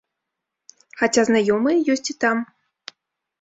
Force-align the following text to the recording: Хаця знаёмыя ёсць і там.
Хаця 1.01 1.23
знаёмыя 1.27 1.77
ёсць 1.97 2.09
і 2.15 2.17
там. 2.27 2.37